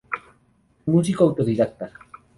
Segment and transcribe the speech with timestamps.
[0.93, 1.91] Músico autodidacta.